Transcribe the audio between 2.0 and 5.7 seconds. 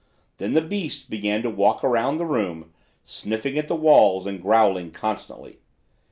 the room, sniffing at the walls and growling constantly.